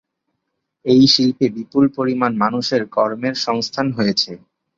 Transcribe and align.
এই 0.85 1.01
শিল্পে 1.07 1.45
বিপুল 1.55 1.85
পরিমাণ 1.97 2.31
মানুষের 2.37 2.81
কর্মের 2.95 3.35
সংস্থান 3.45 3.87
হয়েছে। 3.91 4.31